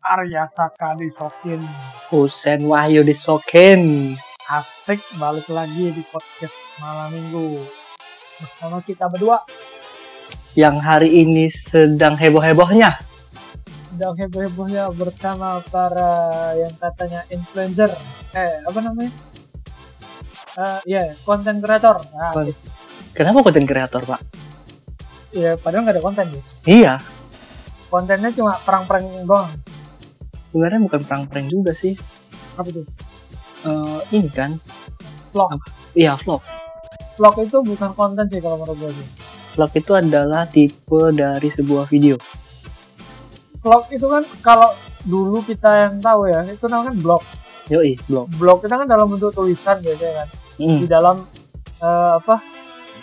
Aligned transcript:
Arya 0.00 0.48
Saka 0.48 0.96
disokin. 0.96 1.60
Husen 2.08 2.66
Wahyu 2.66 3.04
disokin. 3.04 4.12
asik 4.50 4.98
balik 5.14 5.46
lagi 5.46 5.94
di 5.94 6.02
podcast 6.10 6.56
malam 6.76 7.12
minggu. 7.12 7.62
Bersama 8.40 8.82
kita 8.82 9.06
berdua. 9.06 9.44
Yang 10.52 10.76
hari 10.80 11.08
ini 11.20 11.46
sedang 11.46 12.16
heboh-hebohnya. 12.16 12.98
sedang 13.90 14.14
heboh-hebohnya 14.16 14.86
bersama 14.90 15.60
para 15.66 16.10
yang 16.56 16.72
katanya 16.74 17.20
influencer. 17.28 17.90
Eh 18.32 18.64
apa 18.64 18.78
namanya? 18.80 19.12
Eh 20.56 20.78
ya 20.88 21.02
konten 21.22 21.60
kreator. 21.60 22.02
Nah, 22.10 22.32
Kon- 22.32 22.56
Kenapa 23.10 23.42
konten 23.42 23.66
kreator, 23.66 24.02
Pak? 24.06 24.20
ya 25.30 25.54
padahal 25.54 25.86
nggak 25.86 25.94
ada 25.94 26.02
konten 26.02 26.26
ya. 26.26 26.42
Iya, 26.66 26.92
kontennya 27.86 28.30
cuma 28.30 28.58
perang-perang 28.62 29.06
doang 29.22 29.50
sebenarnya 30.50 30.82
bukan 30.82 31.00
prank-prank 31.00 31.46
juga 31.48 31.70
sih. 31.70 31.94
apa 32.52 32.66
tuh 32.68 32.84
Eh, 33.60 34.00
ini 34.10 34.26
kan. 34.26 34.56
Vlog. 35.30 35.52
Apa? 35.52 35.66
Iya, 35.92 36.16
vlog. 36.18 36.42
vlog 37.14 37.36
itu 37.38 37.60
bukan 37.60 37.90
konten 37.92 38.24
sih 38.26 38.40
kalau 38.40 38.56
menurut 38.56 38.80
gue 38.80 38.92
sih 38.96 39.08
Vlog 39.50 39.72
itu 39.74 39.92
adalah 39.92 40.42
tipe 40.44 41.00
dari 41.12 41.48
sebuah 41.48 41.84
video. 41.86 42.16
vlog 43.60 43.84
itu 43.90 44.06
kan 44.06 44.24
kalau 44.40 44.72
dulu 45.02 45.44
kita 45.44 45.68
yang 45.82 46.00
tahu 46.00 46.24
ya 46.26 46.40
itu 46.46 46.64
namanya 46.64 46.88
kan 46.88 46.96
blog 46.98 47.22
Yoi, 47.68 47.92
vlog. 48.02 48.26
blog 48.34 48.58
itu 48.60 48.72
kan 48.72 48.88
dalam 48.88 49.06
bentuk 49.06 49.30
tulisan 49.30 49.76
biasanya 49.78 50.24
kan 50.24 50.28
Hmm, 50.56 50.76
di 50.78 50.86
dalam 50.86 51.16
eh, 51.78 52.12
apa 52.16 52.40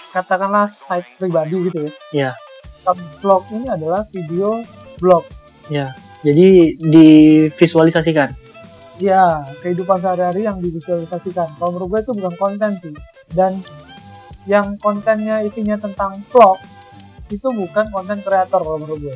katakanlah 0.09 0.65
site 0.69 1.09
pribadi 1.15 1.57
gitu 1.63 1.77
ya. 1.79 1.91
Iya. 2.11 2.31
Blog 3.19 3.45
ini 3.49 3.65
adalah 3.65 4.01
video 4.07 4.61
blog. 4.97 5.25
Jadi 6.25 6.79
divisualisasikan. 6.81 8.33
Ya, 8.97 9.45
kehidupan 9.61 10.01
sehari-hari 10.01 10.49
yang 10.49 10.57
divisualisasikan. 10.57 11.53
Kalau 11.61 11.69
menurut 11.77 11.87
gue 11.93 11.99
itu 12.09 12.13
bukan 12.17 12.33
konten 12.37 12.71
sih. 12.81 12.93
Dan 13.29 13.61
yang 14.49 14.73
kontennya 14.81 15.45
isinya 15.45 15.77
tentang 15.77 16.25
vlog 16.33 16.57
itu 17.29 17.47
bukan 17.51 17.91
konten 17.93 18.23
kreator 18.25 18.63
kalau 18.63 18.79
menurut 18.81 19.11
gue. 19.11 19.15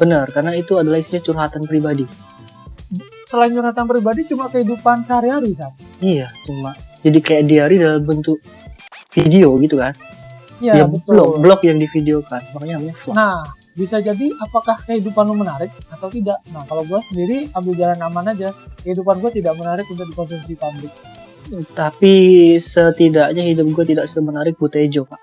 Benar, 0.00 0.32
karena 0.32 0.56
itu 0.56 0.80
adalah 0.80 0.96
isinya 0.96 1.20
curhatan 1.20 1.68
pribadi. 1.68 2.08
Selain 3.28 3.52
curhatan 3.52 3.84
pribadi 3.84 4.24
cuma 4.28 4.48
kehidupan 4.48 5.04
sehari-hari 5.04 5.52
kan. 5.52 5.72
Iya, 6.00 6.32
cuma 6.48 6.72
jadi 7.02 7.18
kayak 7.18 7.44
diary 7.50 7.76
dalam 7.82 8.02
bentuk 8.06 8.38
video 9.10 9.58
gitu 9.58 9.76
kan. 9.82 9.92
Iya, 10.62 10.72
ya, 10.78 10.84
betul. 10.86 11.12
blog, 11.18 11.30
blog 11.42 11.60
yang 11.66 11.78
divideokan. 11.82 12.40
Makanya 12.54 12.74
namanya 12.78 12.94
vlog. 12.94 13.14
Nah, 13.18 13.42
bisa 13.74 13.96
jadi 13.98 14.26
apakah 14.38 14.76
kehidupan 14.86 15.26
lu 15.26 15.34
menarik 15.34 15.74
atau 15.90 16.06
tidak. 16.06 16.38
Nah, 16.54 16.62
kalau 16.70 16.86
gue 16.86 17.00
sendiri 17.10 17.50
ambil 17.58 17.74
jalan 17.74 17.98
aman 17.98 18.30
aja. 18.30 18.54
Kehidupan 18.86 19.18
gue 19.18 19.30
tidak 19.42 19.54
menarik 19.58 19.86
untuk 19.90 20.06
dikonsumsi 20.06 20.54
publik. 20.54 20.92
Tapi 21.74 22.14
setidaknya 22.62 23.42
hidup 23.42 23.66
gue 23.74 23.84
tidak 23.90 24.06
semenarik 24.06 24.54
Butejo, 24.54 25.02
Pak. 25.02 25.20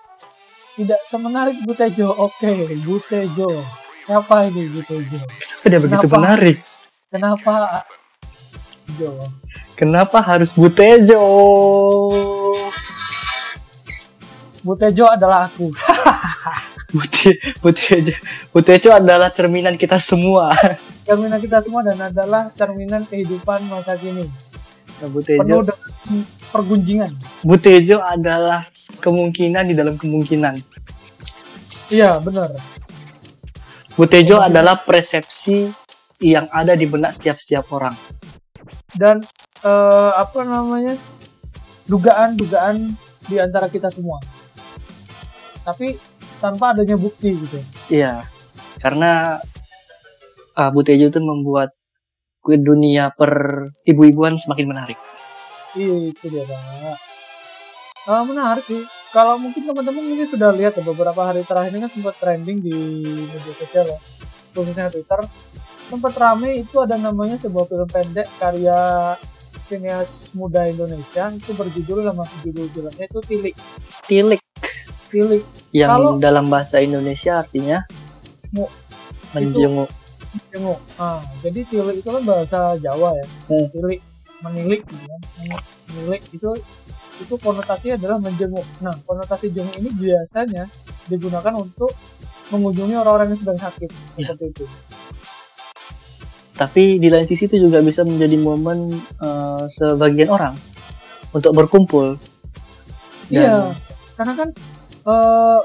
Tidak 0.76 1.02
semenarik 1.08 1.64
Butejo. 1.64 2.12
Oke, 2.12 2.76
Butejo. 2.84 3.64
Siapa 4.04 4.52
ini 4.52 4.68
Butejo? 4.68 5.24
Udah 5.64 5.80
begitu 5.80 6.06
Kenapa? 6.08 6.16
menarik. 6.20 6.58
Kenapa 7.10 7.54
Jo? 8.98 9.30
Kenapa 9.78 10.18
harus 10.20 10.50
Butejo? 10.56 11.22
Butejo 14.70 15.10
adalah 15.10 15.50
aku. 15.50 15.74
Bute, 16.94 17.42
Butejo, 17.58 18.14
Butejo 18.54 18.90
adalah 18.94 19.34
cerminan 19.34 19.82
kita 19.82 19.98
semua. 19.98 20.54
Cerminan 21.10 21.42
kita 21.42 21.66
semua 21.66 21.82
dan 21.82 21.98
adalah 21.98 22.54
cerminan 22.54 23.02
kehidupan 23.02 23.66
masa 23.66 23.98
kini. 23.98 24.22
Nah, 24.22 25.10
Penuh 25.10 25.10
Butejo, 25.10 25.66
dengan 25.66 26.22
pergunjingan. 26.54 27.12
Butejo 27.42 27.98
adalah 27.98 28.70
kemungkinan 29.02 29.74
di 29.74 29.74
dalam 29.74 29.98
kemungkinan. 29.98 30.62
Iya, 31.90 32.22
benar. 32.22 32.54
Butejo 33.98 34.38
adalah 34.38 34.86
persepsi 34.86 35.74
yang 36.22 36.46
ada 36.54 36.78
di 36.78 36.86
benak 36.86 37.18
setiap-setiap 37.18 37.66
orang. 37.74 37.98
Dan 38.94 39.26
eh, 39.66 40.12
apa 40.14 40.46
namanya? 40.46 40.94
Dugaan-dugaan 41.90 42.94
di 43.26 43.42
antara 43.42 43.66
kita 43.66 43.90
semua. 43.90 44.22
Tapi 45.70 46.02
tanpa 46.42 46.74
adanya 46.74 46.98
bukti 46.98 47.38
gitu. 47.38 47.62
Iya, 47.94 48.26
karena 48.82 49.38
uh, 50.58 50.70
Butejo 50.74 51.14
itu 51.14 51.22
membuat 51.22 51.78
dunia 52.42 53.14
per 53.14 53.30
ibu-ibuan 53.86 54.42
semakin 54.42 54.66
menarik. 54.66 54.98
Iya, 55.78 56.10
itu 56.10 56.26
dia 56.26 56.50
Pak. 56.50 56.98
Ah, 58.10 58.26
menarik 58.26 58.66
sih. 58.66 58.82
Kalau 59.14 59.38
mungkin 59.38 59.70
teman-teman 59.70 60.02
mungkin 60.02 60.26
sudah 60.30 60.50
lihat 60.54 60.74
ya, 60.78 60.82
beberapa 60.82 61.22
hari 61.22 61.46
terakhir 61.46 61.74
ini 61.74 61.86
kan 61.86 61.92
sempat 61.94 62.16
trending 62.18 62.58
di 62.62 62.78
media 63.30 63.54
sosial 63.54 63.86
ya, 63.86 64.00
khususnya 64.58 64.90
Twitter. 64.90 65.22
Sempat 65.90 66.14
rame 66.18 66.62
itu 66.62 66.78
ada 66.82 66.98
namanya 66.98 67.38
sebuah 67.42 67.66
film 67.70 67.90
pendek 67.90 68.30
karya 68.38 69.14
sinias 69.70 70.34
muda 70.34 70.66
Indonesia 70.66 71.30
itu 71.34 71.54
berjudul 71.54 72.02
nama 72.06 72.26
judul 72.42 72.66
filmnya 72.74 73.06
itu 73.06 73.20
Tilik. 73.26 73.56
Tilik 74.10 74.42
Tilik 75.10 75.42
yang 75.72 75.90
Kalau- 75.94 76.18
dalam 76.18 76.50
bahasa 76.50 76.80
Indonesia 76.80 77.40
artinya 77.40 77.86
Mu- 78.50 78.72
menjenguk. 79.32 79.90
jenguk. 80.50 80.80
Ah, 80.96 81.22
jadi 81.42 81.62
tilik 81.66 81.98
itu 81.98 82.10
kan 82.10 82.24
bahasa 82.24 82.78
Jawa 82.78 83.14
ya. 83.14 83.26
Hmm. 83.50 83.66
Tilik 83.70 84.00
menilik 84.40 84.82
gitu 84.82 85.06
kan. 85.06 85.22
Menilik 85.88 86.22
itu 86.32 86.50
itu 87.20 87.34
konotasinya 87.38 88.00
adalah 88.00 88.18
menjenguk. 88.18 88.66
Nah, 88.80 88.96
konotasi 89.04 89.52
jenguk 89.52 89.76
ini 89.76 89.90
biasanya 89.92 90.64
digunakan 91.06 91.54
untuk 91.54 91.92
mengunjungi 92.50 92.96
orang-orang 92.96 93.34
yang 93.34 93.40
sedang 93.40 93.60
sakit 93.60 93.90
Ya. 94.16 94.32
seperti 94.32 94.46
itu. 94.50 94.66
Tapi 96.54 97.00
di 97.00 97.08
lain 97.08 97.24
sisi 97.24 97.48
itu 97.48 97.56
juga 97.56 97.80
bisa 97.80 98.04
menjadi 98.04 98.36
momen 98.36 99.00
uh, 99.18 99.64
sebagian 99.70 100.28
orang 100.28 100.56
untuk 101.32 101.54
berkumpul. 101.54 102.20
Dan- 103.30 103.46
Iya, 103.46 103.58
karena 104.18 104.34
kan 104.36 104.50
eh, 105.10 105.60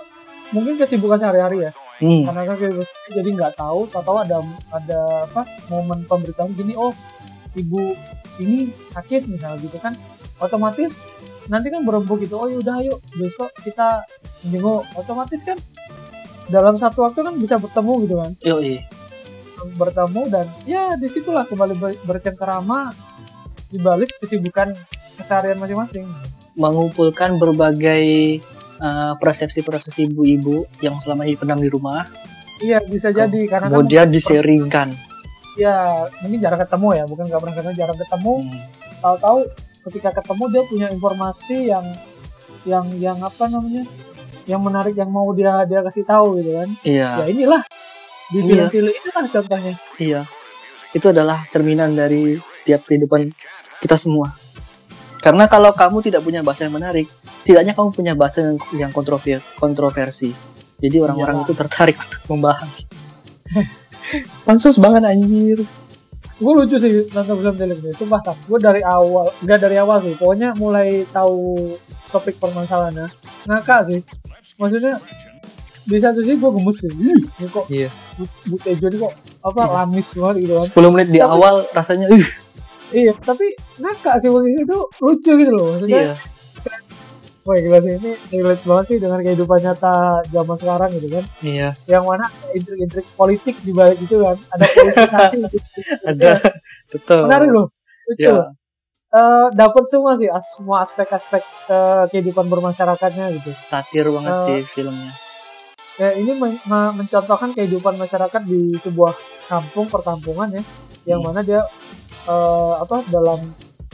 mungkin 0.50 0.74
kesibukan 0.80 1.20
sehari-hari 1.20 1.68
ya. 1.68 1.72
Hmm, 2.02 2.26
Karena 2.26 2.42
kan 2.48 2.56
kesibukan 2.58 3.12
jadi 3.14 3.28
nggak 3.38 3.54
tahu, 3.54 3.86
tahu 3.92 4.16
ada 4.18 4.42
ada 4.74 5.00
apa 5.30 5.42
momen 5.70 6.02
pemberitahuan 6.08 6.56
gini, 6.58 6.74
oh 6.74 6.90
ibu 7.54 7.94
ini 8.42 8.74
sakit 8.90 9.30
misalnya 9.30 9.62
gitu 9.62 9.78
kan, 9.78 9.94
otomatis 10.42 10.98
nanti 11.46 11.70
kan 11.70 11.86
berembuk 11.86 12.18
gitu, 12.18 12.34
oh 12.34 12.50
yaudah 12.50 12.82
ayo 12.82 12.98
besok 13.14 13.52
kita 13.62 14.02
jenguk, 14.42 14.82
otomatis 14.98 15.46
kan 15.46 15.54
dalam 16.50 16.74
satu 16.74 17.06
waktu 17.06 17.22
kan 17.22 17.38
bisa 17.38 17.62
bertemu 17.62 17.92
gitu 18.04 18.14
kan, 18.18 18.30
yoi. 18.42 18.82
bertemu 19.78 20.22
dan 20.28 20.46
ya 20.66 20.98
di 20.98 21.06
situlah 21.06 21.46
kembali 21.46 21.74
ber- 21.78 22.00
bercengkerama 22.04 22.90
di 23.70 23.78
balik 23.78 24.10
kesibukan 24.18 24.74
keseharian 25.14 25.62
masing-masing. 25.62 26.10
mengumpulkan 26.54 27.38
berbagai 27.38 28.38
uh, 28.78 29.14
persepsi-persepsi 29.16 30.08
ibu-ibu 30.08 30.66
yang 30.80 30.98
selama 30.98 31.24
ini 31.24 31.34
pendam 31.34 31.58
di 31.58 31.68
rumah, 31.68 32.06
Iya 32.58 32.78
bisa 32.80 33.10
jadi 33.10 33.50
karena 33.50 33.66
kan 33.66 33.74
kemudian 33.74 34.08
diseringkan. 34.08 34.88
ya 35.54 36.06
mungkin 36.18 36.38
jarang 36.38 36.58
ketemu 36.62 36.88
ya, 36.94 37.04
bukan 37.06 37.24
nggak 37.26 37.40
pernah 37.42 37.54
ketemu, 37.54 37.74
jarang 37.76 37.98
ketemu. 37.98 38.34
Hmm. 38.42 38.60
tahu-tahu 38.98 39.38
ketika 39.84 40.10
ketemu 40.16 40.44
dia 40.48 40.62
punya 40.64 40.86
informasi 40.88 41.56
yang 41.68 41.86
yang 42.64 42.86
yang 42.96 43.18
apa 43.20 43.44
namanya 43.46 43.84
yang 44.48 44.60
menarik 44.60 44.96
yang 44.96 45.12
mau 45.12 45.28
dia 45.30 45.60
dia 45.64 45.84
kasih 45.84 46.04
tahu 46.04 46.40
gitu 46.40 46.56
kan 46.56 46.68
Iya. 46.80 47.08
ya 47.20 47.24
inilah 47.28 47.62
di 48.32 48.38
Iya. 48.48 48.72
inilah 48.72 49.24
contohnya 49.28 49.74
Iya. 50.00 50.22
Itu 50.94 51.10
adalah 51.10 51.42
cerminan 51.50 51.92
dari 51.92 52.38
setiap 52.46 52.86
kehidupan 52.86 53.34
kita 53.82 53.98
semua. 53.98 54.30
Karena 55.18 55.50
kalau 55.50 55.74
kamu 55.74 56.00
tidak 56.00 56.22
punya 56.22 56.38
bahasa 56.38 56.64
yang 56.64 56.78
menarik, 56.78 57.10
setidaknya 57.44 57.72
kamu 57.72 57.92
punya 57.92 58.12
bahasa 58.12 58.40
yang, 58.42 58.56
yang 58.72 58.90
kontrover- 58.90 59.44
kontroversi. 59.54 60.32
Jadi 60.74 60.96
orang-orang 60.98 61.44
itu 61.44 61.52
tertarik 61.52 61.94
untuk 61.94 62.24
membahas. 62.26 62.88
Pansos 64.44 64.76
banget 64.76 65.04
anjir. 65.06 65.60
gue 66.34 66.50
lucu 66.50 66.76
sih 66.76 66.90
nonton 67.14 67.38
film 67.38 67.54
film 67.54 67.78
ini 67.78 67.90
itu 67.90 68.04
pas 68.04 68.18
gue 68.26 68.58
dari 68.58 68.82
awal 68.82 69.30
nggak 69.38 69.54
dari 69.60 69.78
awal 69.78 70.02
sih 70.02 70.18
pokoknya 70.18 70.50
mulai 70.54 71.06
tahu 71.06 71.70
topik 72.10 72.42
permasalahannya 72.42 73.06
ngakak 73.46 73.86
sih 73.86 74.00
maksudnya 74.56 74.98
di 75.80 75.94
satu 75.94 76.26
sisi 76.26 76.34
gue 76.34 76.50
gemes 76.50 76.74
sih 76.74 76.90
Ih, 76.90 77.22
ini 77.38 77.46
kok 77.46 77.64
Iya. 77.70 77.86
Bu- 78.18 78.34
Butejo 78.50 78.84
ini 78.84 78.96
kok 78.98 79.14
apa 79.40 79.62
Iya. 79.62 79.72
lamis 79.78 80.08
banget 80.12 80.36
gitu 80.42 80.52
kan 80.58 80.66
10 80.74 80.90
menit 80.90 81.08
di 81.08 81.20
Tapi- 81.22 81.30
awal 81.30 81.54
rasanya 81.70 82.06
uh, 82.10 82.26
iya 82.90 83.12
tapi 83.14 83.46
ngakak 83.78 84.14
sih 84.18 84.28
waktu 84.28 84.48
itu 84.58 84.78
lucu 85.00 85.30
gitu 85.38 85.52
loh 85.54 85.66
maksudnya 85.70 86.00
iya. 86.02 86.14
Wah 87.44 87.56
gila 87.56 87.78
sih 87.78 87.92
ini 87.94 88.10
relate 88.34 88.64
banget 88.64 88.84
sih 88.88 88.98
dengan 88.98 89.20
kehidupan 89.20 89.60
nyata 89.60 89.94
zaman 90.26 90.56
sekarang 90.56 90.90
gitu 90.92 91.08
kan. 91.12 91.24
Iya. 91.40 91.68
Yang 91.84 92.04
mana 92.04 92.24
intrik-intrik 92.50 93.06
politik 93.14 93.54
di 93.60 93.70
balik 93.70 94.00
itu 94.00 94.16
kan. 94.18 94.36
Ada 94.50 94.64
politisasi 94.66 95.36
gitu. 95.44 95.58
Ada. 96.10 96.30
Betul. 96.88 97.20
Menarik 97.28 97.50
loh. 97.52 97.66
Lucu. 98.08 98.24
Ya. 98.24 98.48
Eh, 99.14 99.46
dapat 99.54 99.84
semua 99.86 100.16
sih 100.16 100.26
as- 100.26 100.50
semua 100.56 100.82
aspek-aspek 100.82 101.42
eh, 101.68 102.04
kehidupan 102.10 102.48
bermasyarakatnya 102.48 103.30
gitu. 103.34 103.52
Satir 103.60 104.08
banget 104.08 104.32
Eh, 104.34 104.40
sih 104.42 104.58
filmnya. 104.72 105.12
Ya, 105.94 106.10
ini 106.10 106.34
men- 106.34 106.58
me- 106.64 106.94
mencontohkan 106.96 107.54
kehidupan 107.54 107.94
masyarakat 107.94 108.42
di 108.42 108.74
sebuah 108.80 109.14
kampung 109.46 109.86
perkampungan 109.86 110.50
ya, 110.50 110.62
yang 111.06 111.20
Hmm. 111.20 111.30
mana 111.30 111.40
dia 111.40 111.60
eh, 112.24 112.74
apa 112.74 113.04
dalam 113.06 113.36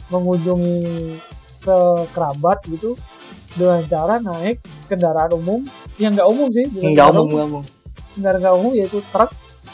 mengunjungi 0.09 0.79
sekerabat 1.61 2.65
gitu 2.67 2.97
dengan 3.57 3.81
cara 3.87 4.15
naik 4.23 4.63
kendaraan 4.87 5.33
umum 5.35 5.61
yang 5.99 6.15
nggak 6.15 6.29
umum 6.29 6.49
sih, 6.51 6.67
kendaraan 6.71 7.17
umum, 7.17 7.29
enggak 7.31 7.47
umum. 7.49 7.63
kendaraan 8.15 8.41
nggak 8.43 8.57
umum 8.57 8.73
yaitu 8.77 8.99
truk 9.11 9.31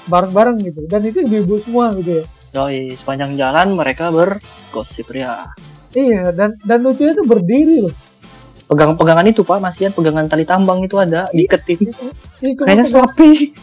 bareng-bareng 0.06 0.56
gitu, 0.62 0.80
dan 0.86 1.00
itu 1.02 1.18
ibu-ibu 1.26 1.54
semua 1.58 1.90
gitu 1.98 2.22
ya. 2.22 2.24
Yoi, 2.56 2.94
sepanjang 2.96 3.36
jalan 3.36 3.74
mereka 3.74 4.08
bergosip 4.08 5.12
ya. 5.12 5.50
Iya, 5.92 6.32
dan 6.32 6.56
dan 6.64 6.78
lucunya 6.80 7.12
tuh 7.12 7.26
berdiri 7.26 7.88
loh. 7.88 7.94
Pegangan-pegangan 8.66 9.26
itu 9.30 9.46
Pak, 9.46 9.62
masian 9.62 9.94
pegangan 9.94 10.26
tali 10.26 10.42
tambang 10.42 10.82
itu 10.82 10.98
ada 10.98 11.30
diketin. 11.30 11.86
Itu, 11.86 12.04
itu 12.42 12.62
Kayaknya 12.66 12.86
sapi. 12.86 13.54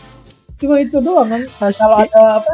cuma 0.63 0.79
itu 0.79 0.97
doang 1.03 1.27
kan. 1.27 1.43
Kalau 1.75 1.97
ada 1.99 2.21
apa 2.39 2.53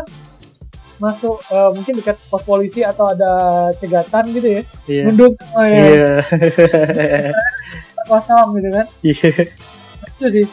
masuk 1.00 1.40
eh, 1.46 1.70
mungkin 1.72 1.94
dekat 1.96 2.20
pos 2.26 2.44
polisi 2.44 2.84
atau 2.84 3.08
ada 3.08 3.32
cegatan 3.74 4.24
gitu 4.32 4.48
ya 4.52 4.62
Iya. 4.86 5.04
nunduk 5.08 5.34
oh 5.50 5.64
ya 5.64 5.80
Iya. 5.82 6.12
kosong 8.06 8.48
gitu 8.56 8.70
kan 8.70 8.86
Iya. 9.02 9.30
itu 10.10 10.26
sih 10.30 10.46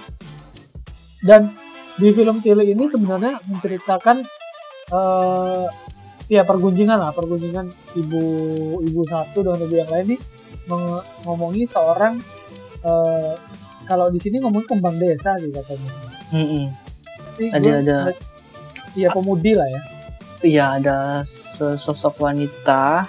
dan 1.21 1.51
di 1.97 2.13
film 2.13 2.39
Tili 2.39 2.71
ini 2.71 2.87
sebenarnya 2.87 3.41
menceritakan 3.43 4.23
eh 4.87 5.65
ya 6.29 6.43
pergunjingan 6.43 6.95
lah 6.97 7.11
pergunjingan 7.11 7.67
ibu 7.95 8.23
ibu 8.81 9.01
satu 9.05 9.41
dengan 9.41 9.61
ibu 9.61 9.75
yang 9.77 9.91
lain 9.91 10.07
nih 10.09 10.21
meng- 10.67 11.05
ngomongi 11.23 11.65
seorang 11.65 12.19
eh 12.81 13.35
kalau 13.83 14.11
di 14.11 14.19
sini 14.19 14.39
ngomong 14.39 14.63
kembang 14.65 14.95
desa 14.97 15.35
sih 15.37 15.51
katanya 15.51 15.91
Mm-mm. 16.29 16.65
Tapi 17.27 17.45
Ada- 17.49 17.79
ada. 17.81 17.97
iya 18.93 19.09
pemudi 19.09 19.53
lah 19.53 19.67
ya 19.67 19.81
Iya, 20.45 20.81
ada 20.83 21.25
sesosok 21.25 22.21
wanita 22.21 23.09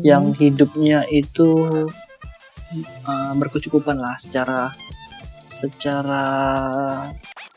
yang 0.00 0.32
hidupnya 0.32 1.04
itu 1.12 1.52
uh, 3.04 3.32
berkecukupan 3.36 4.00
lah 4.00 4.16
secara 4.16 4.72
secara 5.44 6.24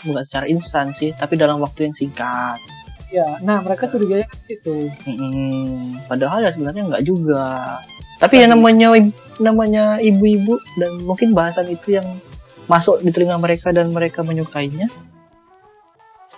bukan 0.03 0.23
secara 0.27 0.45
instan 0.51 0.91
sih 0.91 1.15
tapi 1.15 1.39
dalam 1.39 1.63
waktu 1.63 1.87
yang 1.87 1.95
singkat. 1.95 2.59
Ya 3.07 3.39
nah 3.39 3.63
mereka 3.63 3.87
curiganya 3.87 4.27
kan 4.27 4.39
situ. 4.43 4.91
Mm-mm. 5.07 6.03
padahal 6.11 6.43
ya 6.43 6.51
sebenarnya 6.51 6.83
nggak 6.91 7.05
juga. 7.07 7.79
Tapi 8.19 8.43
ya 8.43 8.51
namanya 8.51 8.91
namanya 9.39 10.03
ibu-ibu 10.03 10.59
dan 10.75 10.99
mungkin 11.07 11.31
bahasan 11.31 11.71
itu 11.71 11.95
yang 11.95 12.19
masuk 12.67 12.99
di 12.99 13.15
telinga 13.15 13.39
mereka 13.39 13.71
dan 13.71 13.95
mereka 13.95 14.27
menyukainya 14.27 14.91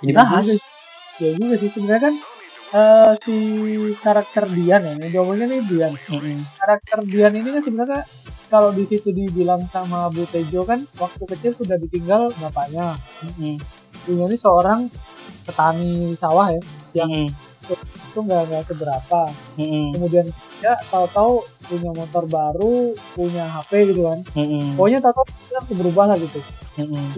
dibahas. 0.06 0.46
Ya 0.46 0.54
juga, 0.54 0.66
ya 1.18 1.32
juga 1.34 1.54
sih. 1.58 1.70
Sebenarnya 1.74 2.04
kan 2.06 2.16
eh, 2.74 3.12
si 3.20 3.36
karakter 4.04 4.44
Dian 4.52 4.82
ya, 4.84 4.94
yang 4.96 5.12
diomongin 5.12 5.48
nih 5.48 5.62
Dian. 5.68 5.94
Mm-mm. 6.10 6.44
Karakter 6.60 7.00
Dian 7.08 7.34
ini 7.36 7.50
kan 7.56 7.64
sebenarnya 7.64 8.02
kalau 8.48 8.72
di 8.72 8.88
situ 8.88 9.12
dibilang 9.12 9.68
sama 9.68 10.08
Bu 10.08 10.24
Tejo 10.28 10.64
kan 10.64 10.88
waktu 11.00 11.24
kecil 11.36 11.52
sudah 11.60 11.76
ditinggal 11.80 12.32
bapaknya. 12.40 12.96
Mm-mm. 13.24 13.60
Dia 14.08 14.24
ini 14.28 14.38
seorang 14.40 14.88
petani 15.44 16.16
sawah 16.16 16.52
ya, 16.52 17.04
Mm-mm. 17.04 17.28
itu 17.72 18.20
nggak 18.20 18.42
nggak 18.52 18.64
seberapa. 18.68 19.22
Mm-mm. 19.60 19.96
Kemudian 19.96 20.28
ya 20.64 20.76
tahu-tahu 20.92 21.44
punya 21.68 21.92
motor 21.92 22.24
baru, 22.28 22.96
punya 23.16 23.44
HP 23.52 23.92
gitu 23.92 24.08
kan. 24.08 24.20
Mm-mm. 24.36 24.80
Pokoknya 24.80 25.00
tahu-tahu 25.04 25.28
langsung 25.52 25.78
berubah 25.80 26.06
lah 26.16 26.18
gitu. 26.20 26.40
Mm-mm. 26.80 27.16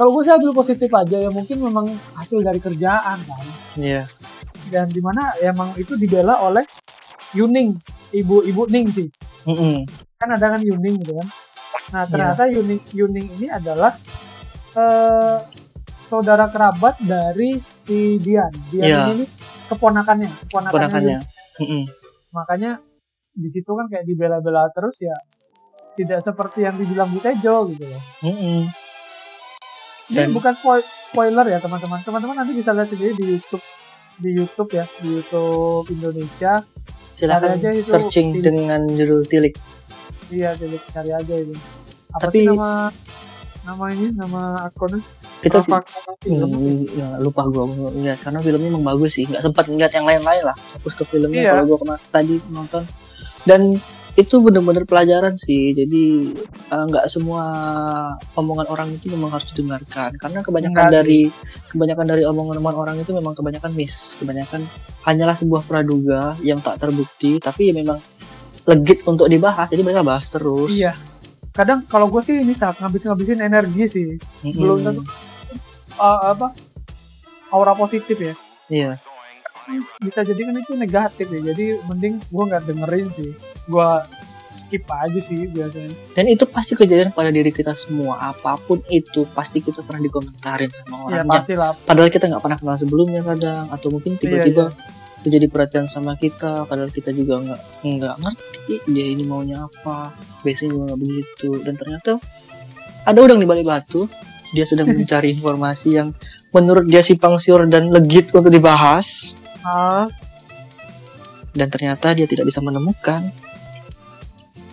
Kalau 0.00 0.16
gue 0.16 0.22
sih 0.24 0.32
ambil 0.32 0.56
positif 0.56 0.88
aja 0.96 1.16
ya 1.20 1.28
mungkin 1.28 1.60
memang 1.60 1.92
hasil 2.16 2.40
dari 2.40 2.56
kerjaan 2.56 3.20
kan. 3.20 3.44
Iya. 3.76 4.08
Dan 4.70 4.86
di 4.86 4.98
mana 4.98 5.34
emang 5.38 5.74
itu 5.74 5.94
dibela 5.94 6.38
oleh 6.40 6.62
Yuning 7.30 7.74
ibu 8.10 8.40
ibu 8.40 8.62
Ning 8.66 8.86
sih 8.88 9.08
Mm-mm. 9.44 9.86
kan 10.16 10.28
ada 10.30 10.46
kan 10.48 10.60
Yuning 10.60 10.98
gitu 10.98 11.12
kan 11.12 11.28
nah 11.90 12.02
Iya. 12.02 12.10
ternyata 12.34 12.42
Yuning 12.48 12.80
Yuning 12.90 13.26
ini 13.36 13.46
adalah 13.46 13.92
eh, 14.72 15.36
saudara 16.06 16.46
kerabat 16.46 16.98
dari 17.00 17.54
si 17.80 18.16
Dian 18.16 18.50
Dian 18.68 18.84
Iya. 18.84 19.00
ini 19.12 19.24
keponakannya 19.66 20.28
keponakannya, 20.40 20.70
Ponakannya. 20.72 21.16
Yuning. 21.18 21.60
Mm-mm. 21.60 21.82
makanya 22.30 22.70
di 23.30 23.48
situ 23.48 23.68
kan 23.68 23.86
kayak 23.86 24.02
dibela-bela 24.04 24.70
terus 24.70 24.98
ya 24.98 25.14
tidak 25.92 26.18
seperti 26.20 26.62
yang 26.62 26.74
dibilang 26.74 27.10
Bu 27.10 27.18
Tejo 27.18 27.68
gitu 27.68 27.84
ya 27.84 28.00
Mm-mm. 28.22 28.70
ini 30.08 30.14
Dan- 30.16 30.30
bukan 30.30 30.52
spoil- 30.52 30.86
spoiler 31.04 31.42
ya 31.44 31.58
teman-teman 31.58 32.00
teman-teman 32.00 32.36
nanti 32.36 32.52
bisa 32.52 32.70
lihat 32.70 32.86
sendiri 32.86 33.12
di 33.12 33.24
YouTube 33.32 33.62
di 34.20 34.30
YouTube 34.36 34.70
ya 34.70 34.84
di 35.00 35.08
YouTube 35.16 35.88
Indonesia 35.90 36.60
Silahkan 37.10 37.56
aja 37.56 37.72
itu 37.72 37.84
searching 37.84 38.32
tilik. 38.32 38.44
dengan 38.54 38.80
judul 38.86 39.24
tilik. 39.24 39.52
Iya, 40.30 40.54
jadi 40.54 40.76
cari 40.88 41.10
aja 41.10 41.34
itu. 41.36 41.52
Apa 42.12 42.28
Tapi- 42.28 42.38
sih 42.38 42.48
nama 42.48 42.88
nama 43.60 43.84
ini 43.90 44.06
nama 44.14 44.42
akunnya? 44.64 45.02
Kita. 45.40 45.64
Hmm, 45.64 46.84
ya, 46.92 47.16
lupa 47.16 47.48
gua 47.48 47.64
ngeliat 47.64 48.20
karena 48.20 48.40
filmnya 48.40 48.68
emang 48.68 48.84
bagus 48.84 49.16
sih 49.16 49.24
nggak 49.24 49.40
sempat 49.40 49.64
ngeliat 49.68 49.88
yang 49.90 50.04
lain-lain 50.04 50.42
lah 50.44 50.56
fokus 50.68 50.92
ke 50.92 51.04
filmnya 51.08 51.40
Iya. 51.40 51.50
kalau 51.56 51.64
gua 51.64 51.78
kemarin 51.80 52.04
tadi 52.12 52.34
nonton 52.52 52.82
dan 53.48 53.60
itu 54.20 54.36
bener-bener 54.44 54.84
pelajaran 54.84 55.34
sih 55.40 55.72
jadi 55.72 56.04
eh, 56.46 56.84
nggak 56.86 57.08
semua 57.08 57.44
omongan 58.36 58.68
orang 58.68 58.88
itu 58.92 59.08
memang 59.08 59.32
harus 59.32 59.48
didengarkan 59.50 60.14
karena 60.20 60.44
kebanyakan 60.44 60.76
Enggak 60.76 60.92
dari 61.02 61.20
kebanyakan 61.72 62.06
dari 62.06 62.22
omongan-omongan 62.28 62.76
orang 62.76 62.96
itu 63.00 63.10
memang 63.16 63.32
kebanyakan 63.32 63.72
miss 63.72 64.14
kebanyakan 64.20 64.68
hanyalah 65.08 65.34
sebuah 65.34 65.64
praduga 65.64 66.36
yang 66.44 66.60
tak 66.60 66.78
terbukti 66.78 67.40
tapi 67.40 67.72
ya 67.72 67.74
memang 67.74 67.98
legit 68.68 69.02
untuk 69.08 69.26
dibahas 69.26 69.72
jadi 69.72 69.80
mereka 69.80 70.04
bahas 70.04 70.28
terus 70.28 70.70
Iya. 70.70 70.92
Kadang 71.50 71.82
kalau 71.90 72.06
gue 72.06 72.22
sih 72.22 72.46
ini 72.46 72.54
saat 72.54 72.78
ngabis-ngabisin 72.78 73.42
energi 73.42 73.84
sih. 73.90 74.08
Mm-mm. 74.46 74.54
Belum 74.54 74.86
tentu 74.86 75.02
uh, 75.98 76.32
apa 76.32 76.54
aura 77.50 77.74
positif 77.74 78.16
ya. 78.16 78.34
iya 78.70 78.90
Bisa 80.02 80.20
jadi 80.26 80.40
kan 80.46 80.54
itu 80.58 80.72
negatif 80.74 81.26
ya. 81.30 81.40
Jadi 81.52 81.64
mending 81.86 82.14
gue 82.22 82.44
nggak 82.50 82.62
dengerin 82.66 83.06
sih. 83.14 83.30
Gue 83.70 83.90
skip 84.70 84.86
aja 84.86 85.20
sih 85.26 85.50
biasanya. 85.50 85.94
Dan 86.14 86.24
itu 86.30 86.44
pasti 86.46 86.78
kejadian 86.78 87.10
pada 87.10 87.34
diri 87.34 87.50
kita 87.50 87.74
semua. 87.74 88.30
Apa 88.30 88.54
pun 88.58 88.78
itu 88.86 89.26
pasti 89.34 89.58
kita 89.58 89.82
pernah 89.82 90.06
dikomentarin 90.06 90.70
sama 90.70 91.10
Iya 91.10 91.22
pasti 91.26 91.54
lah. 91.58 91.74
Padahal 91.74 92.06
kita 92.06 92.30
nggak 92.30 92.42
pernah 92.42 92.58
kenal 92.58 92.76
sebelumnya 92.78 93.20
kadang, 93.26 93.66
atau 93.70 93.88
mungkin 93.90 94.14
Iya, 94.14 94.22
tiba-tiba 94.22 94.64
terjadi 95.26 95.46
perhatian 95.50 95.86
sama 95.90 96.14
kita. 96.14 96.70
Padahal 96.70 96.90
kita 96.94 97.10
juga 97.10 97.42
nggak 97.42 97.60
nggak 97.82 98.14
ngerti 98.22 98.74
dia 98.94 99.06
ini 99.10 99.26
maunya 99.26 99.66
apa. 99.66 100.14
Biasanya 100.46 100.70
juga 100.70 100.82
nggak 100.92 101.00
begitu. 101.02 101.48
Dan 101.66 101.74
ternyata 101.74 102.10
ada 103.06 103.18
udang 103.18 103.42
di 103.42 103.46
balik 103.50 103.66
batu. 103.66 104.06
Dia 104.54 104.66
sedang 104.66 104.90
mencari 104.90 105.30
informasi 105.36 105.88
yang 105.98 106.14
menurut 106.54 106.86
dia 106.86 107.02
simpang 107.02 107.38
siur 107.42 107.66
dan 107.66 107.90
legit 107.90 108.30
untuk 108.34 108.54
dibahas. 108.54 109.34
Dan 111.50 111.66
ternyata 111.66 112.14
dia 112.14 112.24
tidak 112.24 112.46
bisa 112.46 112.62
menemukan. 112.62 113.20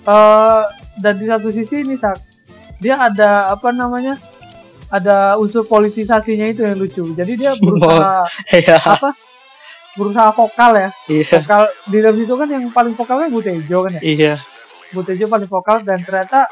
eh, 0.08 0.63
dan 0.98 1.13
di 1.17 1.25
satu 1.27 1.50
sisi 1.51 1.84
ini 1.84 1.98
sak 1.98 2.15
dia 2.79 2.96
ada 2.96 3.51
apa 3.51 3.74
namanya 3.74 4.15
ada 4.88 5.36
unsur 5.36 5.67
politisasinya 5.67 6.48
itu 6.48 6.63
yang 6.63 6.77
lucu. 6.79 7.03
Jadi 7.12 7.34
dia 7.36 7.51
berusaha 7.60 8.24
Iya, 8.53 8.77
apa 8.79 9.12
berusaha 9.98 10.29
vokal 10.32 10.72
ya. 10.77 10.89
Iya, 11.10 11.41
vokal 11.41 11.62
di 11.89 11.98
dalam 12.00 12.17
itu 12.22 12.34
kan 12.38 12.48
yang 12.48 12.65
paling 12.70 12.94
vokalnya 12.94 13.27
Bu 13.27 13.41
Tejo 13.41 13.77
kan 13.84 13.91
ya? 13.98 14.01
Iya. 14.06 14.34
Bu 14.94 15.01
Tejo 15.03 15.25
paling 15.27 15.50
vokal 15.50 15.84
dan 15.84 16.00
ternyata 16.06 16.48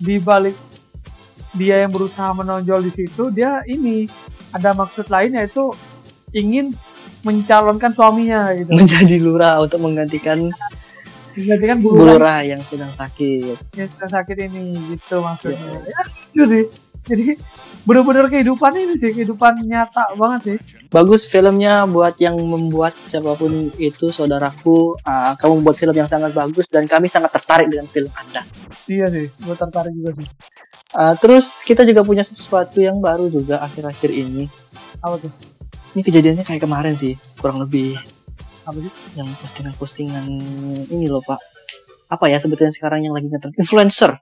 di 0.00 0.18
balik 0.18 0.56
dia 1.54 1.84
yang 1.84 1.92
berusaha 1.92 2.32
menonjol 2.32 2.82
di 2.82 2.92
situ 2.94 3.30
dia 3.30 3.60
ini 3.64 4.08
ada 4.50 4.72
maksud 4.72 5.06
lain 5.06 5.36
yaitu 5.36 5.70
ingin 6.32 6.72
mencalonkan 7.22 7.90
suaminya 7.92 8.52
gitu 8.54 8.70
Menjadi 8.70 9.16
lurah 9.18 9.58
untuk 9.58 9.78
menggantikan 9.80 10.48
jadi 11.38 11.64
kan 11.70 11.78
Bu 11.78 11.94
Lurah 11.94 12.42
yang 12.42 12.66
sedang 12.66 12.90
sakit. 12.90 13.78
yang 13.78 13.88
sedang 13.94 14.10
sakit 14.10 14.36
ini 14.50 14.74
gitu 14.90 15.22
maksudnya 15.22 15.70
ya, 15.86 16.02
itu 16.34 16.44
sih 16.44 16.64
jadi 17.06 17.38
bener-bener 17.86 18.26
kehidupan 18.26 18.74
ini 18.74 18.94
sih 18.98 19.14
kehidupan 19.14 19.62
nyata 19.62 20.02
banget 20.18 20.40
sih 20.44 20.58
Bagus 20.88 21.28
filmnya 21.28 21.84
buat 21.84 22.16
yang 22.16 22.34
membuat 22.34 22.96
siapa 23.04 23.36
pun 23.36 23.68
itu 23.76 24.08
saudaraku. 24.08 24.96
ah, 25.04 25.36
kamu 25.36 25.60
membuat 25.62 25.76
film 25.76 25.94
yang 25.94 26.10
sangat 26.10 26.32
bagus 26.32 26.66
dan 26.66 26.88
kami 26.88 27.06
sangat 27.06 27.30
tertarik 27.30 27.68
dengan 27.68 27.86
film 27.86 28.10
Anda. 28.12 28.42
iya 28.90 29.06
sih 29.06 29.30
gue 29.30 29.54
tertarik 29.54 29.94
juga 29.94 30.18
sih 30.18 30.26
Ah, 30.88 31.12
terus 31.14 31.60
kita 31.62 31.84
juga 31.84 32.00
punya 32.00 32.24
sesuatu 32.24 32.80
yang 32.80 32.96
baru 32.98 33.28
juga 33.28 33.60
akhir-akhir 33.60 34.08
ini. 34.08 34.48
apa 34.98 35.20
tuh 35.20 35.32
Ini 35.98 36.06
kejadiannya 36.06 36.44
kayak 36.46 36.62
kemarin 36.62 36.94
sih, 36.94 37.18
kurang 37.42 37.58
lebih 37.58 37.98
apa 38.62 38.78
sih 38.78 38.92
yang 39.18 39.26
postingan-postingan 39.42 40.30
ini 40.94 41.10
loh 41.10 41.18
pak. 41.26 41.42
Apa 42.06 42.30
ya 42.30 42.38
sebetulnya 42.38 42.70
sekarang 42.70 43.02
yang 43.02 43.18
lagi 43.18 43.26
ngetren? 43.26 43.50
Influencer, 43.58 44.14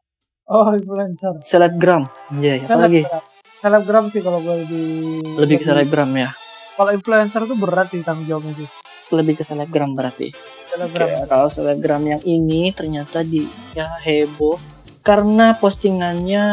oh 0.48 0.72
influencer 0.72 1.36
selebgram. 1.44 2.08
Iya, 2.32 2.64
apa 2.64 2.88
lagi? 2.88 3.04
Selebgram. 3.60 4.08
sih 4.08 4.24
kalau 4.24 4.40
gue 4.40 4.64
lebih 4.64 4.88
Lebih 5.36 5.56
ke 5.60 5.64
selebgram 5.68 6.08
ya. 6.16 6.32
kalau 6.80 6.96
influencer 6.96 7.44
tuh 7.44 7.56
berat 7.60 7.92
sih 7.92 8.00
tanggung 8.00 8.24
jawabnya 8.24 8.56
sih 8.56 8.68
Lebih 9.12 9.36
ke 9.36 9.44
selebgram 9.44 9.92
berarti. 9.92 10.32
selebgram 10.72 11.08
Oke, 11.12 11.28
kalau 11.28 11.48
selebgram 11.52 12.02
yang 12.08 12.22
ini 12.24 12.72
ternyata 12.72 13.20
dia 13.20 13.84
heboh 14.00 14.56
karena 15.04 15.52
postingannya 15.60 16.44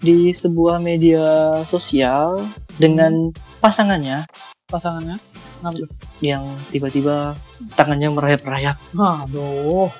di 0.00 0.32
sebuah 0.32 0.80
media 0.80 1.60
sosial 1.68 2.48
dengan 2.80 3.30
pasangannya. 3.60 4.24
Pasangannya? 4.66 5.20
Kenapa 5.60 5.84
yang 6.24 6.56
tiba-tiba 6.72 7.36
tangannya 7.76 8.08
merayap-rayap. 8.08 8.80
aduh. 8.96 9.92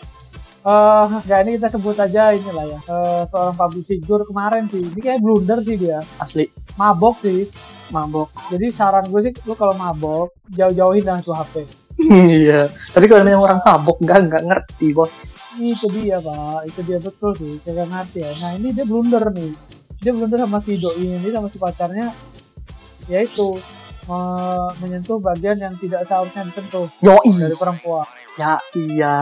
Eh, 0.61 1.05
nggak 1.25 1.41
ini 1.45 1.51
kita 1.57 1.69
sebut 1.73 1.97
aja 1.97 2.33
inilah 2.33 2.65
ya. 2.69 2.81
Eh, 2.85 3.23
seorang 3.29 3.57
public 3.57 3.85
figure 3.89 4.25
kemarin 4.25 4.69
sih. 4.73 4.85
Ini 4.85 5.01
kayak 5.01 5.21
blunder 5.21 5.61
sih 5.61 5.77
dia. 5.77 6.01
Asli. 6.21 6.49
Mabok 6.81 7.21
sih. 7.21 7.49
Mabok. 7.91 8.31
jadi 8.55 8.71
saran 8.71 9.11
gue 9.11 9.19
sih 9.19 9.35
lu 9.51 9.59
kalau 9.59 9.75
mabok 9.75 10.31
jauh-jauhin 10.55 11.03
dah 11.03 11.19
tuh 11.27 11.35
HP 11.35 11.67
iya. 12.39 12.71
Tapi 12.71 13.11
kalau 13.11 13.27
memang 13.27 13.43
orang 13.51 13.61
mabok 13.67 13.99
nggak 13.99 14.31
nggak 14.31 14.43
ngerti 14.47 14.95
bos. 14.95 15.35
itu 15.59 15.87
dia 15.99 16.23
pak. 16.23 16.71
Itu 16.71 16.81
dia 16.87 17.03
betul 17.03 17.35
sih. 17.35 17.59
Kagak 17.67 17.91
ngerti 17.91 18.23
ya. 18.23 18.31
Nah 18.39 18.51
ini 18.55 18.71
dia 18.71 18.87
blunder 18.87 19.27
nih 19.35 19.53
dia 20.01 20.13
blunder 20.17 20.41
sama 20.41 20.59
si 20.65 20.81
doi 20.81 21.21
ini 21.21 21.29
sama 21.29 21.53
si 21.53 21.61
pacarnya. 21.61 22.09
Yaitu 23.07 23.61
me- 24.09 24.73
menyentuh 24.81 25.21
bagian 25.21 25.61
yang 25.61 25.75
tidak 25.77 26.09
seharusnya 26.09 26.49
disentuh 26.49 26.89
Yoi. 27.05 27.33
dari 27.37 27.57
perempuan. 27.57 28.09
Ya 28.41 28.57
iya. 28.73 29.19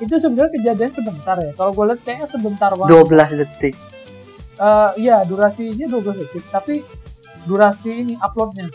itu 0.00 0.16
sebenarnya 0.16 0.56
kejadian 0.56 0.92
sebentar 0.96 1.36
ya. 1.36 1.52
Kalau 1.52 1.76
gue 1.76 1.84
lihat 1.92 2.00
kayaknya 2.02 2.28
sebentar 2.32 2.72
banget. 2.72 3.04
12 3.04 3.40
detik. 3.44 3.74
Eh, 4.56 4.90
iya 4.96 5.20
durasinya 5.28 5.86
12 5.92 6.24
detik. 6.24 6.44
Tapi 6.48 6.80
durasi 7.44 8.08
ini 8.08 8.14
uploadnya. 8.16 8.72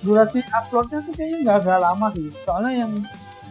Durasi 0.00 0.40
uploadnya 0.48 1.04
tuh 1.04 1.12
kayaknya 1.12 1.38
nggak 1.44 1.58
nggak 1.60 1.80
lama 1.84 2.06
sih. 2.16 2.32
Soalnya 2.48 2.72
yang 2.72 2.92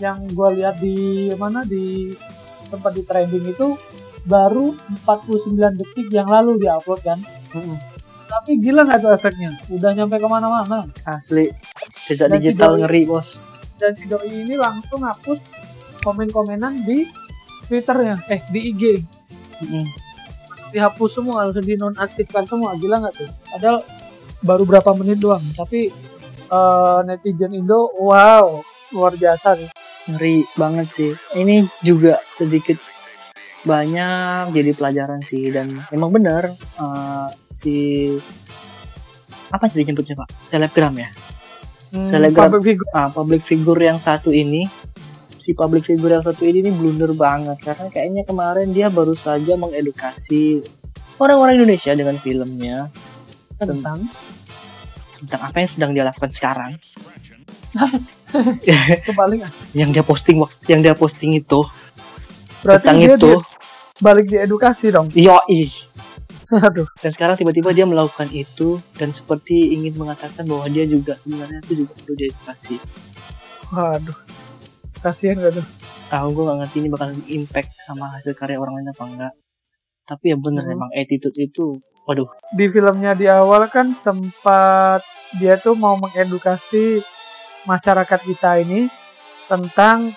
yang 0.01 0.17
gue 0.29 0.49
lihat 0.57 0.81
di 0.81 1.29
mana 1.37 1.61
di 1.61 2.17
sempat 2.65 2.97
di 2.97 3.05
trending 3.05 3.53
itu 3.53 3.77
baru 4.27 4.75
49 5.01 5.47
detik 5.73 6.07
yang 6.09 6.27
lalu 6.27 6.59
dia 6.59 6.75
upload 6.75 6.99
kan 6.99 7.19
Mm-mm. 7.51 7.79
tapi 8.27 8.59
gila 8.59 8.83
nggak 8.83 8.99
tuh 8.99 9.11
efeknya 9.11 9.55
udah 9.69 9.91
nyampe 9.93 10.15
ke 10.15 10.27
mana-mana 10.27 10.83
Asli. 11.05 11.47
Jejak 12.05 12.27
Dan 12.27 12.37
digital 12.37 12.53
si 12.69 12.73
doi- 12.73 12.79
ngeri 12.81 13.01
bos. 13.03 13.27
dan 13.77 13.91
si 13.93 14.03
doi 14.05 14.27
ini 14.27 14.55
langsung 14.55 14.99
hapus 15.01 15.39
komen-komenan 16.01 16.83
di 16.83 17.07
twitternya 17.63 18.19
eh 18.27 18.43
di 18.45 18.59
IG 18.69 18.83
Mm-mm. 19.59 19.85
dihapus 20.69 21.09
semua 21.13 21.41
langsung 21.41 21.63
dinonaktifkan 21.63 22.43
semua 22.45 22.75
gila 22.75 22.99
nggak 22.99 23.15
tuh 23.15 23.29
padahal 23.47 23.79
baru 24.39 24.63
berapa 24.65 24.91
menit 24.93 25.17
doang 25.17 25.43
tapi 25.53 25.87
eh, 26.45 26.99
netizen 27.03 27.51
Indo 27.53 27.89
wow 27.97 28.59
luar 28.89 29.13
biasa 29.13 29.55
nih 29.55 29.71
Ngeri 30.07 30.47
banget 30.55 30.87
sih. 30.87 31.11
Ini 31.35 31.67
juga 31.83 32.23
sedikit 32.23 32.79
banyak 33.67 34.55
jadi 34.55 34.71
pelajaran 34.71 35.21
sih. 35.27 35.51
Dan 35.51 35.83
emang 35.91 36.15
bener 36.15 36.55
eh, 36.55 37.27
si 37.45 37.75
apa 39.51 39.67
tadi 39.67 39.83
nyebutnya 39.87 40.15
pak? 40.15 40.29
Selebgram 40.51 40.95
ya? 40.95 41.09
Hmm, 41.91 42.07
Selebgram. 42.07 42.51
public 42.51 42.63
figure. 42.63 42.89
ah, 42.95 43.09
public 43.11 43.41
figure 43.43 43.81
yang 43.83 43.99
satu 43.99 44.31
ini. 44.31 44.67
Si 45.39 45.55
public 45.55 45.87
figure 45.87 46.19
yang 46.19 46.23
satu 46.23 46.43
ini 46.43 46.63
ini 46.63 46.71
blunder 46.71 47.11
banget. 47.15 47.59
Karena 47.63 47.87
kayaknya 47.87 48.23
kemarin 48.27 48.71
dia 48.71 48.87
baru 48.91 49.15
saja 49.15 49.55
mengedukasi 49.55 50.63
orang-orang 51.19 51.63
Indonesia 51.63 51.91
dengan 51.95 52.19
filmnya. 52.19 52.91
Tentang? 53.59 54.07
Tentang 55.17 55.41
apa 55.41 55.57
yang 55.59 55.71
sedang 55.71 55.91
dia 55.95 56.03
lakukan 56.07 56.31
sekarang. 56.31 56.71
Yang 59.79 59.89
dia 59.95 60.03
posting 60.03 60.37
yang 60.67 60.81
dia 60.83 60.95
posting 60.97 61.39
itu. 61.39 61.63
Berarti 62.63 62.83
tentang 62.83 62.97
dia, 62.99 63.15
itu. 63.15 63.29
dia 63.31 63.56
balik 64.03 64.27
diedukasi 64.29 64.93
dong. 64.93 65.09
Yoi 65.13 65.71
aduh. 66.67 66.87
Dan 67.03 67.11
sekarang 67.11 67.35
tiba-tiba 67.35 67.75
dia 67.75 67.83
melakukan 67.83 68.31
itu 68.31 68.79
dan 68.95 69.11
seperti 69.11 69.75
ingin 69.75 69.99
mengatakan 69.99 70.47
bahwa 70.47 70.63
dia 70.71 70.87
juga 70.87 71.19
sebenarnya 71.19 71.59
itu 71.67 71.83
juga 71.83 71.91
perlu 71.99 72.15
diedukasi. 72.15 72.75
Waduh. 73.75 74.17
Kasihan 75.03 75.43
gak 75.43 75.59
tuh? 75.59 75.67
Tahu 76.07 76.27
gue 76.31 76.43
gak 76.47 76.57
ngerti 76.63 76.77
ini 76.79 76.89
bakal 76.89 77.09
impact 77.27 77.71
sama 77.83 78.15
hasil 78.15 78.31
karya 78.31 78.55
orang 78.55 78.79
lain 78.79 78.95
apa 78.95 79.03
enggak 79.03 79.33
tapi 80.07 80.31
ya 80.31 80.37
bener 80.39 80.63
Hmm. 80.63 80.75
emang 80.79 80.91
attitude 80.95 81.35
itu 81.35 81.83
waduh. 82.07 82.31
Di 82.55 82.71
filmnya 82.71 83.11
di 83.11 83.27
awal 83.27 83.67
kan 83.67 83.99
sempat 83.99 85.03
dia 85.35 85.59
tuh 85.59 85.75
mau 85.75 85.99
mengedukasi 85.99 87.03
masyarakat 87.67 88.19
kita 88.23 88.63
ini 88.63 88.87
tentang 89.51 90.15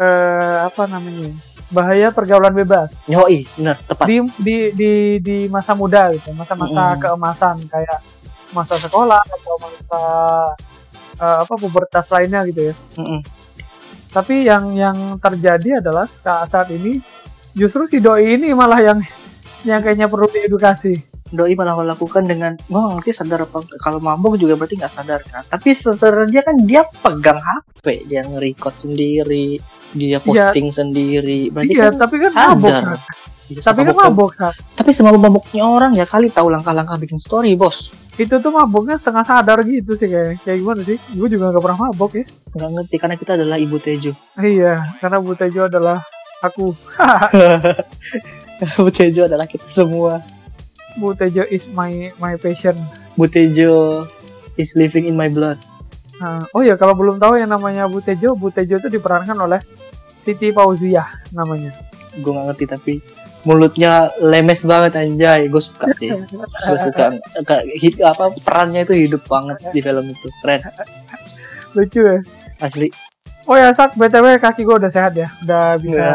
eh, 0.00 0.56
apa 0.64 0.88
namanya 0.88 1.28
bahaya 1.70 2.14
pergaulan 2.14 2.54
bebas. 2.54 2.94
Yoi 3.10 3.46
bener 3.58 3.76
tepat. 3.82 4.06
Di 4.06 4.16
di 4.38 4.56
di 4.72 4.92
di 5.18 5.36
masa 5.50 5.74
muda 5.74 6.14
gitu 6.14 6.30
masa-masa 6.32 6.94
Mm-mm. 6.94 7.00
keemasan 7.02 7.56
kayak 7.66 7.98
masa 8.54 8.74
sekolah 8.78 9.18
atau 9.18 9.54
masa 9.58 10.02
eh, 11.18 11.36
apa 11.42 11.54
pubertas 11.58 12.06
lainnya 12.14 12.46
gitu 12.46 12.70
ya. 12.70 12.74
Mm-mm. 12.98 13.20
tapi 14.16 14.48
yang 14.48 14.72
yang 14.72 14.96
terjadi 15.20 15.84
adalah 15.84 16.08
saat 16.08 16.48
saat 16.48 16.72
ini 16.72 17.04
justru 17.52 17.84
si 17.84 17.98
doi 18.00 18.36
ini 18.40 18.52
malah 18.56 18.80
yang 18.80 18.98
yang 19.66 19.82
kayaknya 19.82 20.06
perlu 20.06 20.30
diedukasi. 20.30 21.02
Doi 21.26 21.58
malah 21.58 21.74
melakukan 21.74 22.22
dengan 22.22 22.54
wah 22.70 22.94
ngerti 22.94 23.10
sadar 23.10 23.50
apa 23.50 23.58
kalau 23.82 23.98
mabuk 23.98 24.38
juga 24.38 24.54
berarti 24.54 24.78
nggak 24.78 24.94
sadar 24.94 25.20
kan. 25.26 25.42
Tapi 25.42 25.74
seserah 25.74 26.22
dia 26.30 26.46
kan 26.46 26.54
dia 26.62 26.86
pegang 26.86 27.42
HP 27.42 28.06
dia 28.06 28.22
nge-record 28.22 28.78
sendiri 28.78 29.58
dia 29.96 30.18
posting 30.20 30.68
sendiri. 30.70 31.48
Berarti 31.50 31.72
iya 31.72 31.88
kan 31.90 31.94
tapi 31.96 32.16
kan 32.20 32.32
mabok 32.32 32.70
Sat. 32.76 33.00
Iya, 33.46 33.60
tapi 33.62 33.80
kan 33.86 33.94
mabok 33.96 34.30
Sat. 34.36 34.54
tapi 34.76 34.90
semua 34.92 35.16
mabuknya 35.16 35.64
orang 35.64 35.92
ya 35.96 36.04
kali 36.04 36.28
tahu 36.28 36.52
langkah-langkah 36.52 37.00
bikin 37.00 37.16
story 37.16 37.56
bos. 37.56 37.90
Itu 38.16 38.40
tuh 38.40 38.52
maboknya 38.52 38.96
setengah 38.96 39.24
sadar 39.24 39.60
gitu 39.64 39.92
sih 39.96 40.08
kayak 40.08 40.44
kayak 40.44 40.58
gimana 40.60 40.80
sih? 40.84 40.96
Gue 41.16 41.28
juga 41.28 41.52
nggak 41.52 41.64
pernah 41.64 41.78
mabok 41.88 42.12
ya. 42.16 42.24
Nggak 42.54 42.70
ngerti 42.76 42.96
karena 43.00 43.16
kita 43.16 43.32
adalah 43.36 43.56
ibu 43.56 43.76
Tejo. 43.80 44.12
Iya 44.36 44.96
karena 45.00 45.16
Bu 45.20 45.32
Tejo 45.34 45.60
adalah 45.68 45.98
aku. 46.44 46.72
Ibu 48.56 48.88
Tejo 48.88 49.28
adalah 49.28 49.44
kita 49.44 49.68
semua. 49.68 50.24
Bu 50.96 51.12
Tejo 51.12 51.44
is 51.44 51.68
my 51.76 52.08
my 52.16 52.40
passion. 52.40 52.72
Bu 53.12 53.28
Tejo 53.28 54.08
is 54.56 54.72
living 54.72 55.04
in 55.04 55.12
my 55.12 55.28
blood. 55.28 55.60
Nah, 56.16 56.48
oh 56.56 56.64
ya 56.64 56.80
kalau 56.80 56.96
belum 56.96 57.20
tahu 57.20 57.36
yang 57.36 57.52
namanya 57.52 57.84
Bu 57.84 58.00
Tejo 58.00 58.32
Bu 58.32 58.48
Tejo 58.48 58.80
itu 58.80 58.88
diperankan 58.88 59.36
oleh 59.36 59.60
Siti 60.26 60.50
Fauziah 60.50 61.22
namanya. 61.30 61.70
Gue 62.18 62.34
nggak 62.34 62.46
ngerti 62.50 62.64
tapi 62.66 62.94
mulutnya 63.46 64.10
lemes 64.18 64.66
banget 64.66 64.98
anjay. 64.98 65.46
Gue 65.46 65.62
suka 65.62 65.86
sih. 65.96 66.10
Gue 66.10 66.78
suka. 66.82 67.14
Hid- 67.78 68.02
apa 68.02 68.34
perannya 68.42 68.82
itu 68.82 69.06
hidup 69.06 69.22
banget 69.30 69.62
di 69.70 69.78
film 69.78 70.10
itu. 70.10 70.28
Keren. 70.42 70.60
Lucu 71.78 72.02
ya? 72.02 72.18
Asli. 72.58 72.90
Oh 73.46 73.54
ya 73.54 73.70
sak 73.70 73.94
btw 73.94 74.42
kaki 74.42 74.66
gue 74.66 74.74
udah 74.74 74.90
sehat 74.90 75.14
ya? 75.14 75.30
Udah 75.46 75.78
bisa 75.78 76.02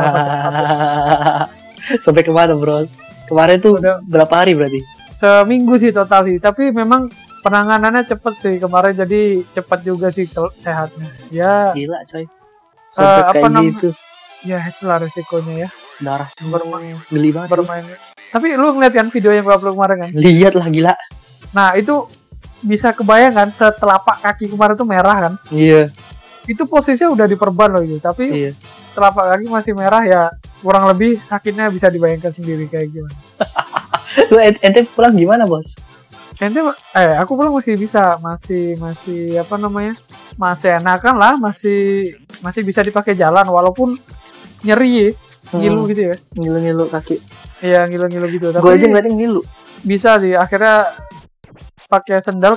sampai 2.03 2.27
ke 2.27 2.32
mana 2.36 2.60
bros? 2.60 3.00
Kemarin 3.32 3.63
tuh 3.63 3.80
Udah. 3.80 4.03
berapa 4.03 4.44
hari 4.44 4.51
berarti? 4.51 4.84
Seminggu 5.15 5.80
sih 5.80 5.96
total 5.96 6.27
sih. 6.27 6.44
Tapi 6.44 6.75
memang 6.75 7.08
penanganannya 7.39 8.03
cepet 8.03 8.34
sih 8.44 8.56
kemarin 8.60 9.00
jadi 9.00 9.48
cepet 9.56 9.80
juga 9.88 10.12
sih 10.12 10.27
sehatnya. 10.27 11.08
Ya 11.32 11.72
gila 11.72 12.03
coy 12.03 12.27
sampai 12.91 13.24
apa 13.24 13.48
kayak 13.48 13.63
gitu. 13.74 13.89
Ya 14.41 14.57
itulah 14.67 14.98
resikonya 15.00 15.67
ya. 15.67 15.69
Darah 16.01 16.29
semua 16.29 16.60
Bermain. 16.60 16.98
geli 17.07 17.29
banget. 17.31 17.50
Bermain. 17.50 17.83
Tapi 18.31 18.48
lu 18.57 18.74
ngeliat 18.75 18.93
kan 18.95 19.07
video 19.12 19.31
yang 19.31 19.43
gue 19.48 19.55
upload 19.55 19.75
kemarin 19.75 19.98
kan? 20.07 20.10
Lihat 20.17 20.53
lah 20.57 20.67
gila. 20.67 20.93
Nah 21.55 21.75
itu 21.77 22.07
bisa 22.62 22.93
kebayang 22.93 23.33
kan 23.33 23.50
setelapak 23.53 24.21
kaki 24.21 24.50
kemarin 24.50 24.75
tuh 24.75 24.88
merah 24.88 25.17
kan? 25.29 25.33
Iya. 25.53 25.89
Itu 26.50 26.65
posisinya 26.65 27.13
udah 27.13 27.25
diperban 27.29 27.69
loh 27.69 27.83
itu 27.86 28.01
tapi 28.01 28.50
iya. 28.50 28.51
telapak 28.98 29.38
kaki 29.38 29.45
masih 29.45 29.74
merah 29.77 30.01
ya 30.03 30.21
kurang 30.62 30.89
lebih 30.89 31.21
sakitnya 31.25 31.69
bisa 31.69 31.88
dibayangkan 31.89 32.33
sendiri 32.33 32.65
kayak 32.65 32.89
gimana. 32.89 33.17
Lu 34.33 34.39
ent- 34.41 34.62
ente 34.65 34.83
pulang 34.89 35.13
gimana 35.13 35.45
bos? 35.45 35.77
Ente 36.41 36.57
eh 36.98 37.13
aku 37.15 37.38
pulang 37.38 37.53
masih 37.53 37.77
bisa 37.77 38.17
masih 38.17 38.74
masih 38.75 39.38
apa 39.38 39.62
namanya 39.62 39.93
masih 40.36 40.74
enakan 40.74 41.15
lah 41.15 41.33
masih 41.38 42.12
masih 42.41 42.65
bisa 42.65 42.81
dipakai 42.81 43.13
jalan 43.13 43.45
walaupun 43.45 43.93
nyeri 44.65 45.13
ngilu 45.53 45.86
Hmm, 45.86 45.89
gitu 45.91 46.01
ya. 46.01 46.15
Ngilu-ngilu 46.33 46.89
kaki. 46.89 47.19
iya 47.62 47.86
ngilu-ngilu 47.86 48.25
gitu. 48.31 48.48
Tapi 48.50 48.63
Gue 48.63 48.74
aja 48.74 48.88
ngeliatin 48.88 49.13
ngilu. 49.19 49.41
bisa 49.83 50.17
sih 50.17 50.33
akhirnya 50.33 50.95
pakai 51.86 52.24
sendal 52.24 52.55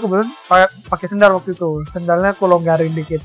pa- 0.49 0.71
pakai 0.89 1.07
sendal 1.11 1.37
waktu 1.37 1.53
itu. 1.53 1.83
Sendalnya 1.91 2.33
aku 2.33 2.47
longgarin 2.49 2.95
dikit. 2.95 3.21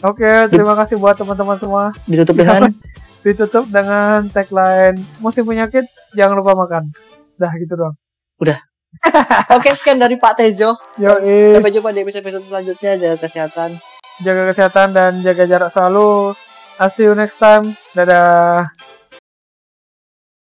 Oke 0.00 0.48
terima 0.48 0.72
kasih 0.78 0.96
buat 0.96 1.18
teman-teman 1.18 1.58
semua. 1.60 1.92
Ditutup 2.08 2.38
dengan? 2.38 2.72
Ditutup 3.20 3.68
dengan 3.68 4.24
tagline 4.32 4.96
musim 5.20 5.44
penyakit 5.44 5.84
jangan 6.16 6.38
lupa 6.40 6.56
makan. 6.56 6.88
Dah 7.36 7.52
gitu 7.58 7.76
doang 7.76 7.96
Oke, 9.56 9.70
sekian 9.72 9.96
dari 9.96 10.20
Pak 10.20 10.36
Tejo. 10.36 10.76
Yoi. 11.00 11.56
Sampai 11.56 11.72
jumpa 11.72 11.94
di 11.94 12.02
episode 12.04 12.44
selanjutnya. 12.44 12.98
Jaga 12.98 13.16
kesehatan. 13.22 13.70
jaga 14.20 14.52
kesehatan 14.52 14.92
dan 14.92 15.12
jaga 15.24 15.48
jarak 15.48 15.70
selalu. 15.72 16.36
I'll 16.76 16.92
see 16.92 17.08
you 17.08 17.16
next 17.16 17.40
time. 17.40 17.76
Dadah. 17.96 18.68